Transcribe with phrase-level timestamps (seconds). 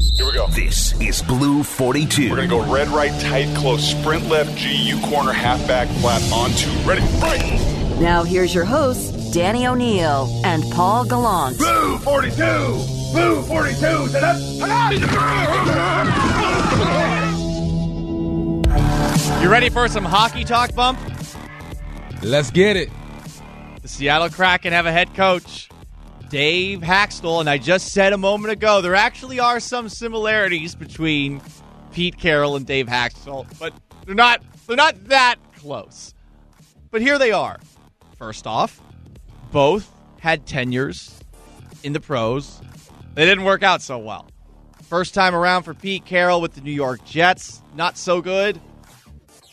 [0.00, 0.46] Here we go.
[0.48, 2.30] This is Blue 42.
[2.30, 6.50] We're going to go red, right, tight, close, sprint left, GU corner, halfback, flat, on
[6.52, 6.70] two.
[6.88, 7.98] Ready, right.
[8.00, 11.58] Now here's your hosts, Danny O'Neil and Paul Gallant.
[11.58, 12.34] Blue 42!
[13.12, 13.86] Blue 42!
[19.42, 21.00] You ready for some hockey talk bump?
[22.22, 22.90] Let's get it.
[23.82, 25.68] The Seattle Kraken have a head coach,
[26.28, 31.40] Dave Hakstol, and I just said a moment ago there actually are some similarities between
[31.92, 33.72] Pete Carroll and Dave Hakstol, but
[34.04, 36.12] they're not they're not that close.
[36.90, 37.58] But here they are.
[38.18, 38.80] First off,
[39.52, 41.18] both had tenures
[41.82, 42.60] in the pros.
[43.14, 44.28] They didn't work out so well.
[44.82, 48.60] First time around for Pete Carroll with the New York Jets, not so good.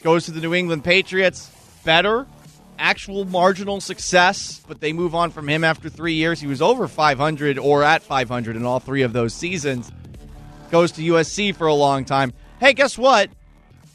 [0.02, 1.52] Goes to the New England Patriots,
[1.84, 2.28] better.
[2.78, 6.42] Actual marginal success, but they move on from him after three years.
[6.42, 9.92] He was over 500 or at 500 in all three of those seasons.
[10.72, 12.34] Goes to USC for a long time.
[12.60, 13.30] Hey, guess what?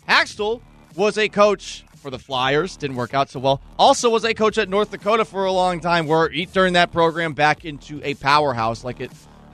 [0.08, 0.62] Hakstol
[0.96, 2.76] was a coach for the Flyers.
[2.76, 3.60] Didn't work out so well.
[3.78, 6.90] Also was a coach at North Dakota for a long time, where he turned that
[6.92, 9.12] program back into a powerhouse like it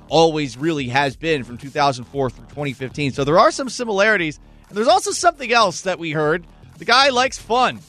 [0.09, 3.13] always really has been from 2004 through 2015.
[3.13, 4.39] So there are some similarities.
[4.69, 6.47] And there's also something else that we heard.
[6.79, 7.81] The guy likes fun.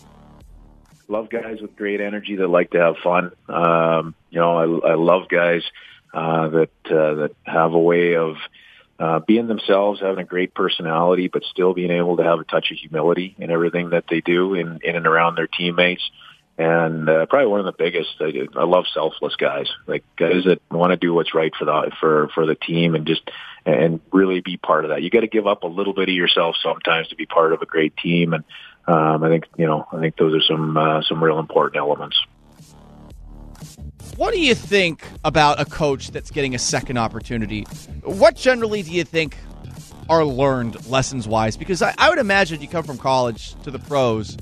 [1.09, 3.31] Love guys with great energy that like to have fun.
[3.47, 5.63] Um, you know, I, I love guys
[6.13, 8.35] uh, that uh, that have a way of
[8.99, 12.71] uh, being themselves, having a great personality, but still being able to have a touch
[12.71, 16.01] of humility in everything that they do in, in and around their teammates.
[16.57, 20.59] And uh, probably one of the biggest, I, I love selfless guys, like guys that
[20.71, 23.21] want to do what's right for the for for the team and just
[23.63, 25.03] and really be part of that.
[25.03, 27.61] You got to give up a little bit of yourself sometimes to be part of
[27.61, 28.43] a great team, and
[28.87, 32.17] um, I think you know I think those are some uh, some real important elements.
[34.15, 37.63] What do you think about a coach that's getting a second opportunity?
[38.03, 39.37] What generally do you think
[40.09, 41.57] are learned lessons wise?
[41.57, 44.35] Because I, I would imagine you come from college to the pros,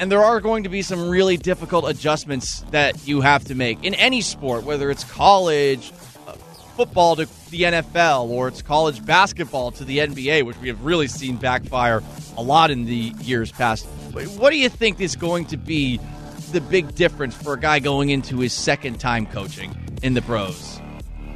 [0.00, 3.84] and there are going to be some really difficult adjustments that you have to make
[3.84, 5.92] in any sport, whether it's college,
[6.26, 6.32] uh,
[6.76, 11.06] football to the NFL, or it's college basketball to the NBA, which we have really
[11.06, 12.02] seen backfire
[12.36, 13.86] a lot in the years past.
[14.12, 16.00] What do you think is going to be
[16.50, 19.72] the big difference for a guy going into his second time coaching
[20.02, 20.80] in the pros?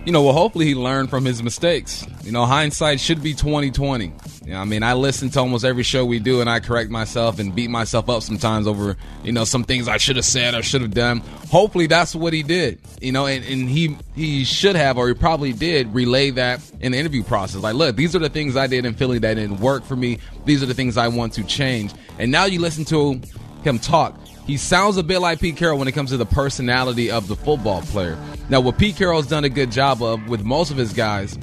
[0.08, 2.02] You know, well, hopefully he learned from his mistakes.
[2.22, 4.10] You know, hindsight should be twenty twenty.
[4.42, 6.88] You know, I mean, I listen to almost every show we do, and I correct
[6.88, 10.54] myself and beat myself up sometimes over you know some things I should have said
[10.54, 11.18] or should have done.
[11.50, 12.80] Hopefully, that's what he did.
[13.02, 16.92] You know, and, and he he should have or he probably did relay that in
[16.92, 17.60] the interview process.
[17.60, 20.20] Like, look, these are the things I did in Philly that didn't work for me.
[20.46, 21.92] These are the things I want to change.
[22.18, 23.20] And now you listen to
[23.62, 27.10] him talk he sounds a bit like Pete Carroll when it comes to the personality
[27.10, 28.18] of the football player.
[28.48, 31.38] Now, what Pete Carroll's done a good job of with most of his guys,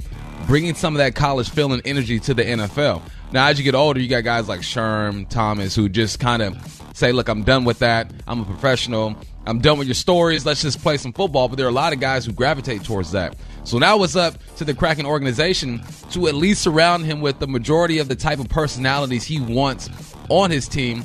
[0.48, 3.04] bringing some of that college feel and energy to the NFL.
[3.32, 6.58] Now, as you get older, you got guys like Sherm, Thomas, who just kind of
[6.96, 8.12] say, look, I'm done with that.
[8.28, 9.16] I'm a professional.
[9.46, 10.44] I'm done with your stories.
[10.44, 11.48] Let's just play some football.
[11.48, 13.38] But there are a lot of guys who gravitate towards that.
[13.66, 17.48] So now it's up to the Kraken organization to at least surround him with the
[17.48, 19.92] majority of the type of personalities he wants
[20.30, 21.04] on his team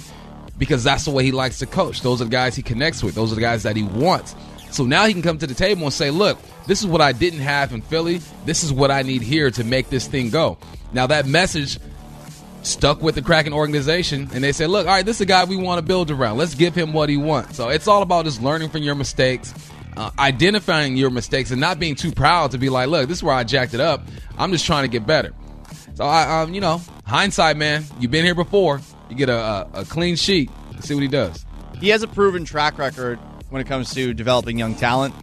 [0.60, 2.02] because that's the way he likes to coach.
[2.02, 3.14] Those are the guys he connects with.
[3.14, 4.36] Those are the guys that he wants.
[4.70, 7.12] So now he can come to the table and say, look, this is what I
[7.12, 8.20] didn't have in Philly.
[8.44, 10.58] This is what I need here to make this thing go.
[10.92, 11.78] Now that message
[12.62, 15.44] stuck with the Kraken organization and they said, look, all right, this is a guy
[15.44, 16.36] we want to build around.
[16.36, 17.56] Let's give him what he wants.
[17.56, 19.54] So it's all about just learning from your mistakes,
[19.96, 23.22] uh, identifying your mistakes and not being too proud to be like, look, this is
[23.22, 24.02] where I jacked it up.
[24.36, 25.32] I'm just trying to get better.
[25.94, 28.82] So I, um, you know, hindsight, man, you've been here before.
[29.10, 30.50] You get a, a, a clean sheet.
[30.80, 31.44] See what he does.
[31.80, 33.18] He has a proven track record
[33.50, 35.14] when it comes to developing young talent.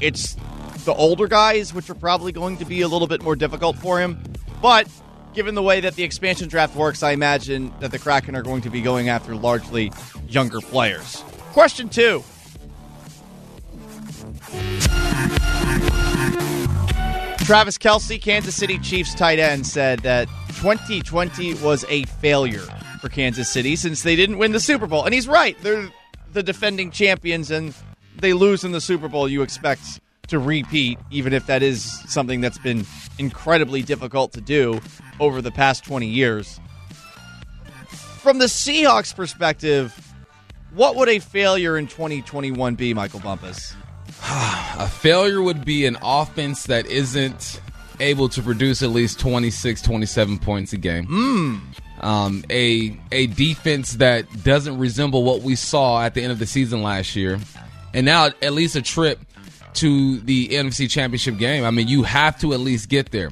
[0.00, 0.36] It's
[0.84, 4.00] the older guys, which are probably going to be a little bit more difficult for
[4.00, 4.22] him.
[4.62, 4.88] But
[5.34, 8.62] given the way that the expansion draft works, I imagine that the Kraken are going
[8.62, 9.92] to be going after largely
[10.28, 11.22] younger players.
[11.52, 12.22] Question two.
[17.44, 22.66] Travis Kelce, Kansas City Chiefs tight end, said that 2020 was a failure
[23.06, 25.04] for Kansas City since they didn't win the Super Bowl.
[25.04, 25.56] And he's right.
[25.62, 25.88] They're
[26.32, 27.72] the defending champions and
[28.16, 29.28] they lose in the Super Bowl.
[29.28, 32.84] You expect to repeat, even if that is something that's been
[33.18, 34.80] incredibly difficult to do
[35.20, 36.58] over the past 20 years.
[37.86, 39.94] From the Seahawks perspective,
[40.74, 43.72] what would a failure in 2021 be, Michael Bumpus?
[44.24, 47.60] a failure would be an offense that isn't
[48.00, 51.06] able to produce at least 26, 27 points a game.
[51.06, 51.60] Mm.
[52.06, 56.46] Um, a a defense that doesn't resemble what we saw at the end of the
[56.46, 57.40] season last year,
[57.92, 59.18] and now at least a trip
[59.74, 61.64] to the NFC Championship game.
[61.64, 63.30] I mean, you have to at least get there.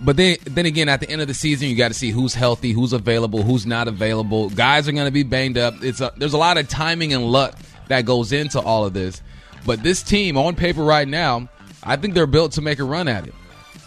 [0.00, 2.34] But then, then again, at the end of the season, you got to see who's
[2.34, 4.50] healthy, who's available, who's not available.
[4.50, 5.74] Guys are going to be banged up.
[5.82, 7.58] It's a, there's a lot of timing and luck
[7.88, 9.22] that goes into all of this.
[9.66, 11.48] But this team, on paper right now,
[11.82, 13.34] I think they're built to make a run at it.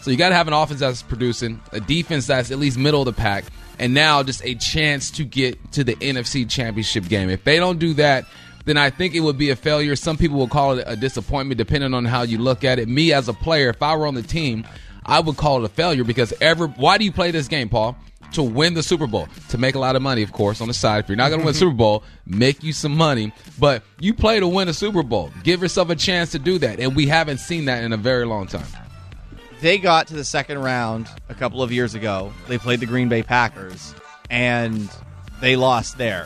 [0.01, 3.01] So you got to have an offense that's producing, a defense that's at least middle
[3.01, 3.45] of the pack,
[3.81, 7.31] and now just a chance to get to the NFC Championship game.
[7.31, 8.25] If they don't do that,
[8.65, 9.95] then I think it would be a failure.
[9.95, 12.87] Some people will call it a disappointment, depending on how you look at it.
[12.87, 14.67] Me as a player, if I were on the team,
[15.03, 16.67] I would call it a failure because ever.
[16.67, 17.97] Why do you play this game, Paul?
[18.33, 20.73] To win the Super Bowl, to make a lot of money, of course, on the
[20.75, 21.03] side.
[21.03, 21.69] If you're not going to win the mm-hmm.
[21.71, 23.33] Super Bowl, make you some money.
[23.59, 25.31] But you play to win a Super Bowl.
[25.43, 28.25] Give yourself a chance to do that, and we haven't seen that in a very
[28.25, 28.67] long time.
[29.61, 32.33] They got to the second round a couple of years ago.
[32.47, 33.93] They played the Green Bay Packers,
[34.29, 34.89] and
[35.39, 36.25] they lost there.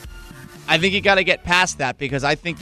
[0.68, 2.58] I think you got to get past that because I think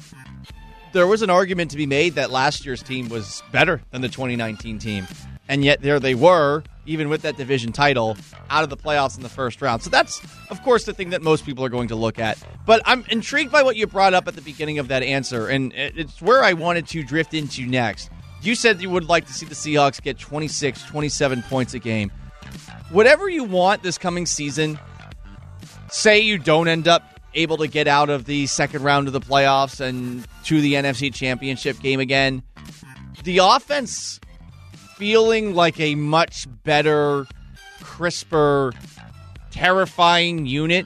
[0.91, 4.09] there was an argument to be made that last year's team was better than the
[4.09, 5.07] 2019 team
[5.47, 8.17] and yet there they were, even with that division title,
[8.49, 9.81] out of the playoffs in the first round.
[9.81, 12.37] So that's, of course, the thing that most people are going to look at.
[12.65, 15.73] But I'm intrigued by what you brought up at the beginning of that answer, and
[15.75, 18.09] it's where I wanted to drift into next.
[18.43, 22.11] You said you would like to see the Seahawks get 26, 27 points a game.
[22.89, 24.77] Whatever you want this coming season,
[25.89, 29.21] say you don't end up able to get out of the second round of the
[29.21, 32.43] playoffs and to the NFC Championship game again.
[33.23, 34.19] The offense
[34.97, 37.25] feeling like a much better,
[37.81, 38.73] crisper,
[39.51, 40.85] terrifying unit.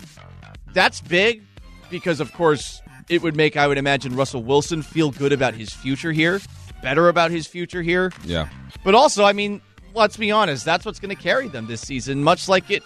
[0.73, 1.41] That's big
[1.89, 5.73] because, of course, it would make, I would imagine, Russell Wilson feel good about his
[5.73, 6.39] future here,
[6.81, 8.11] better about his future here.
[8.23, 8.49] Yeah.
[8.83, 9.61] But also, I mean,
[9.93, 12.83] let's be honest, that's what's going to carry them this season, much like it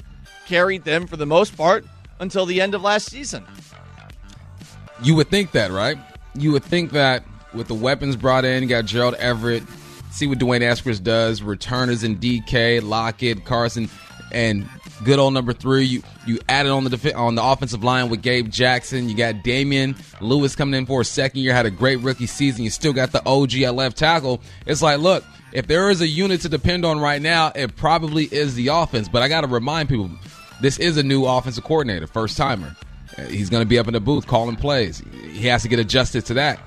[0.48, 1.86] carried them for the most part
[2.20, 3.46] until the end of last season.
[5.04, 5.98] You would think that, right?
[6.36, 7.24] You would think that
[7.54, 9.64] with the weapons brought in, you got Gerald Everett,
[10.12, 11.42] see what D'Wayne Eskridge does.
[11.42, 13.90] Returners in DK, Lockett, Carson,
[14.32, 14.68] and
[15.04, 15.86] good old number three.
[15.86, 19.10] You you added on the def- on the offensive line with Gabe Jackson.
[19.10, 21.54] You got Damien Lewis coming in for a second year.
[21.54, 22.64] Had a great rookie season.
[22.64, 24.42] You still got the OG at left tackle.
[24.66, 28.26] It's like, look, if there is a unit to depend on right now, it probably
[28.26, 29.10] is the offense.
[29.10, 30.10] But I got to remind people,
[30.62, 32.76] this is a new offensive coordinator, first timer.
[33.18, 35.04] Uh, he's going to be up in the booth calling plays.
[35.32, 36.60] He has to get adjusted to that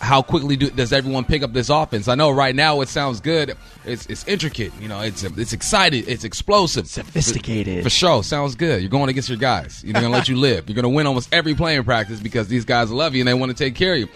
[0.00, 2.08] how quickly do, does everyone pick up this offense?
[2.08, 3.56] I know right now it sounds good.
[3.84, 4.72] It's, it's intricate.
[4.80, 6.08] You know, it's it's excited.
[6.08, 6.86] It's explosive.
[6.86, 7.82] Sophisticated.
[7.82, 8.22] For sure.
[8.22, 8.80] Sounds good.
[8.80, 9.82] You're going against your guys.
[9.84, 10.68] You're going to let you live.
[10.68, 13.34] You're going to win almost every playing practice because these guys love you and they
[13.34, 14.08] want to take care of you.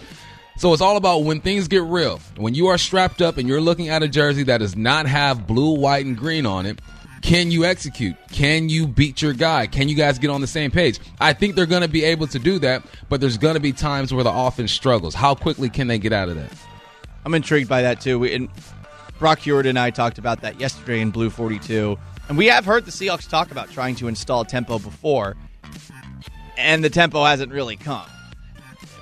[0.57, 2.19] So it's all about when things get real.
[2.37, 5.47] When you are strapped up and you're looking at a jersey that does not have
[5.47, 6.79] blue, white, and green on it,
[7.23, 8.15] can you execute?
[8.33, 9.65] Can you beat your guy?
[9.65, 10.99] Can you guys get on the same page?
[11.21, 13.71] I think they're going to be able to do that, but there's going to be
[13.71, 15.15] times where the offense struggles.
[15.15, 16.51] How quickly can they get out of that?
[17.25, 18.19] I'm intrigued by that too.
[18.19, 18.49] We, and
[19.19, 21.97] Brock Huard and I talked about that yesterday in Blue 42,
[22.27, 25.37] and we have heard the Seahawks talk about trying to install tempo before,
[26.57, 28.05] and the tempo hasn't really come.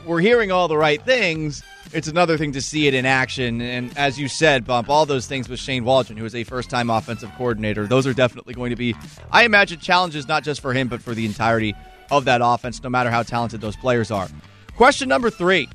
[0.06, 1.64] We're hearing all the right things
[1.94, 3.62] it's another thing to see it in action.
[3.62, 6.70] And as you said, Bump, all those things with Shane Waldron, who is a first
[6.70, 8.96] time offensive coordinator, those are definitely going to be,
[9.32, 11.76] I imagine, challenges not just for him, but for the entirety
[12.10, 14.28] of that offense, no matter how talented those players are.
[14.76, 15.70] Question number three.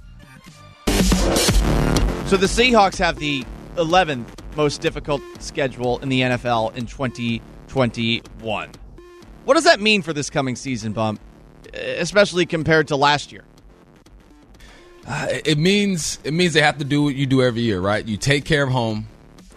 [0.87, 3.45] So the Seahawks have the
[3.77, 4.27] 11th
[4.57, 8.71] most difficult schedule in the NFL in 2021.
[9.45, 11.21] What does that mean for this coming season, Bump,
[11.75, 13.45] especially compared to last year?
[15.07, 18.05] Uh, it means it means they have to do what you do every year, right?
[18.05, 19.07] You take care of home,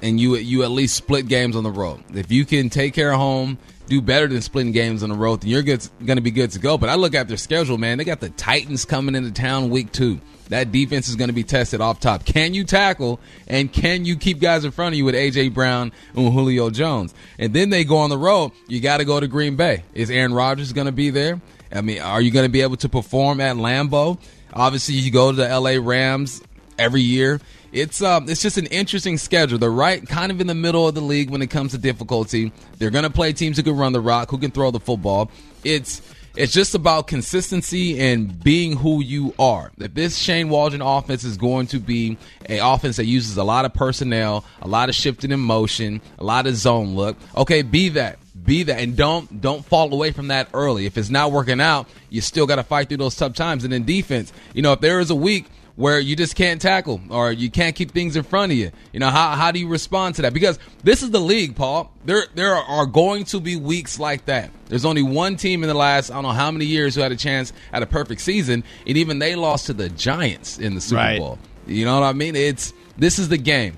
[0.02, 2.04] and you you at least split games on the road.
[2.14, 5.42] If you can take care of home, do better than splitting games on the road,
[5.42, 6.78] then you're going to be good to go.
[6.78, 7.98] But I look at their schedule, man.
[7.98, 10.22] They got the Titans coming into town week two.
[10.50, 12.26] That defense is going to be tested off top.
[12.26, 15.92] Can you tackle and can you keep guys in front of you with AJ Brown
[16.16, 17.14] and Julio Jones?
[17.38, 18.52] And then they go on the road.
[18.68, 19.84] You got to go to Green Bay.
[19.94, 21.40] Is Aaron Rodgers going to be there?
[21.72, 24.20] I mean, are you going to be able to perform at Lambeau?
[24.54, 26.42] Obviously, you go to the LA Rams
[26.78, 27.40] every year.
[27.72, 29.60] It's um, it's just an interesting schedule.
[29.60, 32.52] They're right, kind of in the middle of the league when it comes to difficulty.
[32.78, 35.30] They're going to play teams who can run the rock, who can throw the football.
[35.64, 36.02] It's
[36.36, 39.72] it's just about consistency and being who you are.
[39.78, 43.66] If this Shane Waldron offense is going to be a offense that uses a lot
[43.66, 47.90] of personnel, a lot of shifting in motion, a lot of zone look, okay, be
[47.90, 50.86] that be that and don't don't fall away from that early.
[50.86, 53.64] If it's not working out, you still got to fight through those tough times.
[53.64, 57.00] And in defense, you know, if there is a week where you just can't tackle
[57.10, 59.68] or you can't keep things in front of you, you know, how how do you
[59.68, 60.34] respond to that?
[60.34, 61.92] Because this is the league, Paul.
[62.06, 64.52] There there are going to be weeks like that.
[64.68, 67.12] There's only one team in the last I don't know how many years who had
[67.12, 70.82] a chance at a perfect season, and even they lost to the Giants in the
[70.82, 71.20] Super right.
[71.20, 71.40] Bowl.
[71.68, 72.36] You know what I mean?
[72.36, 73.78] It's this is the game.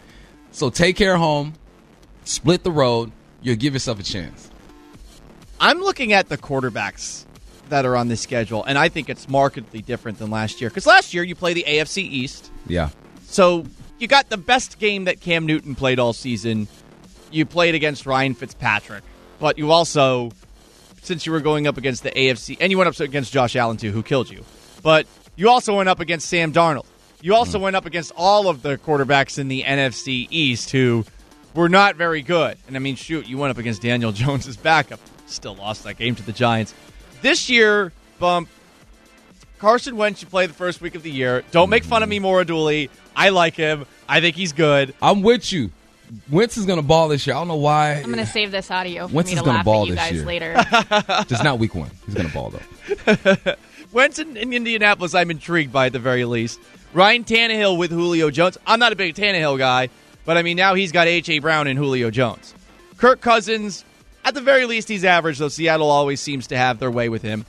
[0.51, 1.53] So take care home,
[2.25, 4.50] split the road you'll give yourself a chance.
[5.61, 7.23] I'm looking at the quarterbacks
[7.69, 10.71] that are on this schedule, and I think it's markedly different than last year.
[10.71, 12.89] Because last year you play the AFC East, Yeah.
[13.27, 13.65] so
[13.99, 16.67] you got the best game that Cam Newton played all season.
[17.31, 19.03] You played against Ryan Fitzpatrick,
[19.39, 20.31] but you also,
[21.03, 23.77] since you were going up against the AFC, and you went up against Josh Allen
[23.77, 24.43] too, who killed you,
[24.81, 26.85] but you also went up against Sam Darnold.
[27.21, 27.65] You also mm-hmm.
[27.65, 31.05] went up against all of the quarterbacks in the NFC East who
[31.53, 32.57] were not very good.
[32.67, 34.99] And I mean, shoot, you went up against Daniel Jones's backup.
[35.31, 36.73] Still lost that game to the Giants.
[37.21, 38.49] This year, bump
[39.59, 40.21] Carson Wentz.
[40.21, 41.43] You play the first week of the year.
[41.51, 42.89] Don't make fun of me, Mora Dooley.
[43.15, 43.85] I like him.
[44.09, 44.93] I think he's good.
[45.01, 45.71] I'm with you.
[46.29, 47.35] Wentz is going to ball this year.
[47.35, 47.93] I don't know why.
[47.93, 49.95] I'm gonna save this audio for Wentz me is to gonna laugh ball at you
[49.95, 50.25] this guys year.
[50.25, 50.53] later.
[51.27, 51.89] Just not week one.
[52.05, 53.55] He's going to ball, though.
[53.93, 56.59] Wentz in, in Indianapolis, I'm intrigued by at the very least.
[56.93, 58.57] Ryan Tannehill with Julio Jones.
[58.65, 59.89] I'm not a big Tannehill guy,
[60.25, 61.39] but I mean now he's got A.J.
[61.39, 62.53] Brown and Julio Jones.
[62.97, 63.85] Kirk Cousins,
[64.23, 67.21] at the very least, he's average, though Seattle always seems to have their way with
[67.21, 67.45] him.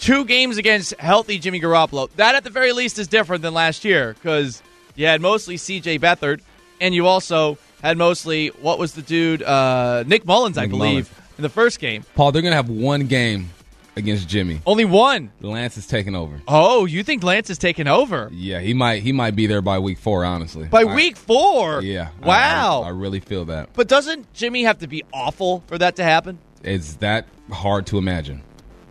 [0.00, 2.08] Two games against healthy Jimmy Garoppolo.
[2.16, 4.62] That, at the very least, is different than last year because
[4.94, 5.98] you had mostly C.J.
[5.98, 6.40] Beathard,
[6.80, 9.42] and you also had mostly, what was the dude?
[9.42, 11.38] Uh, Nick Mullens, I Nick believe, Mullens.
[11.38, 12.04] in the first game.
[12.14, 13.50] Paul, they're going to have one game
[13.98, 14.60] against Jimmy.
[14.64, 15.30] Only one.
[15.40, 16.40] Lance is taking over.
[16.48, 18.30] Oh, you think Lance is taking over?
[18.32, 20.24] Yeah, he might he might be there by week four.
[20.24, 21.82] Honestly, By I- week four?
[21.82, 22.08] yeah.
[22.22, 22.82] Wow.
[22.82, 23.70] I, I really feel that.
[23.74, 26.38] but doesn't Jimmy have to be awful for that to happen?
[26.62, 28.42] It's that hard to imagine.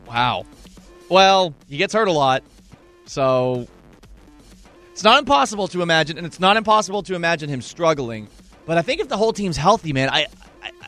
[0.08, 0.46] Wow.
[1.10, 2.44] Well, he gets hurt a lot,
[3.06, 3.68] so
[4.92, 8.28] it's not impossible to imagine, and it's not impossible to imagine him struggling.
[8.66, 10.28] But I think if the whole team's healthy, man, I,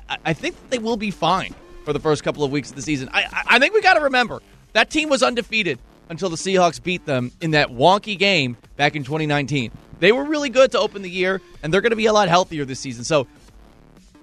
[0.09, 1.53] I, I think they will be fine
[1.85, 3.09] for the first couple of weeks of the season.
[3.13, 4.41] I I, think we got to remember
[4.73, 5.79] that team was undefeated
[6.09, 9.71] until the Seahawks beat them in that wonky game back in 2019.
[9.99, 12.29] They were really good to open the year, and they're going to be a lot
[12.29, 13.03] healthier this season.
[13.03, 13.27] So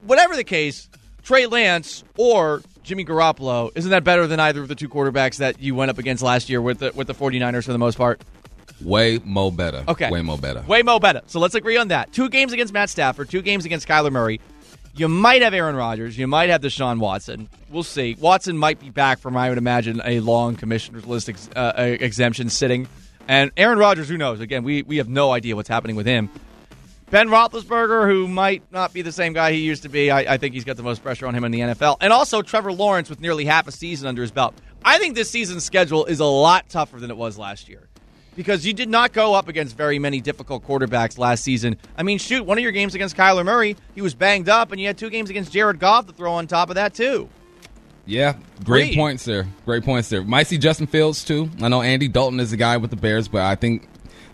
[0.02, 0.88] whatever the case,
[1.22, 5.60] Trey Lance or Jimmy Garoppolo, isn't that better than either of the two quarterbacks that
[5.60, 8.22] you went up against last year with the with the 49ers for the most part?
[8.80, 9.84] Way mo better.
[9.88, 10.10] Okay.
[10.10, 10.60] Way mo better.
[10.62, 11.22] Way mo better.
[11.26, 12.12] So let's agree on that.
[12.12, 14.40] Two games against Matt Stafford, two games against Kyler Murray.
[14.96, 16.16] You might have Aaron Rodgers.
[16.16, 17.50] You might have Deshaun Watson.
[17.68, 18.16] We'll see.
[18.18, 21.82] Watson might be back from, I would imagine, a long commissioner's list ex- uh, uh,
[21.82, 22.88] exemption sitting.
[23.28, 24.40] And Aaron Rodgers, who knows?
[24.40, 26.30] Again, we, we have no idea what's happening with him.
[27.10, 30.36] Ben Roethlisberger, who might not be the same guy he used to be, I, I
[30.38, 31.98] think he's got the most pressure on him in the NFL.
[32.00, 34.54] And also Trevor Lawrence with nearly half a season under his belt.
[34.82, 37.88] I think this season's schedule is a lot tougher than it was last year
[38.36, 41.76] because you did not go up against very many difficult quarterbacks last season.
[41.96, 44.80] I mean, shoot, one of your games against Kyler Murray, he was banged up, and
[44.80, 47.28] you had two games against Jared Goff to throw on top of that, too.
[48.08, 48.96] Yeah, great Three.
[48.96, 49.48] points there.
[49.64, 50.22] Great points there.
[50.22, 51.50] Might see Justin Fields too.
[51.60, 53.88] I know Andy Dalton is the guy with the Bears, but I think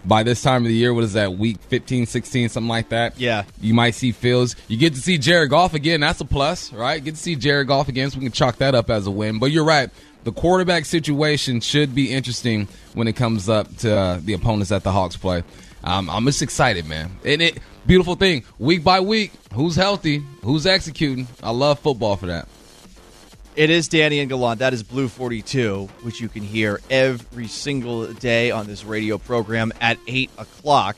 [0.05, 3.19] by this time of the year, what is that, week 15, 16, something like that?
[3.19, 3.45] Yeah.
[3.63, 4.57] You might see Fields.
[4.69, 6.01] You get to see Jared Goff again.
[6.01, 7.03] That's a plus, right?
[7.03, 9.39] Get to see Jared Goff again, so we can chalk that up as a win.
[9.39, 9.89] But you're right.
[10.25, 14.85] The quarterback situation should be interesting when it comes up to uh, the opponents that
[14.85, 15.43] the Hawks play.
[15.85, 17.11] Um, I'm just excited, man.
[17.25, 21.27] And it beautiful thing, week by week, who's healthy, who's executing.
[21.43, 22.47] I love football for that.
[23.55, 24.61] It is Danny and Gallant.
[24.61, 29.73] That is Blue 42, which you can hear every single day on this radio program
[29.81, 30.97] at 8 o'clock.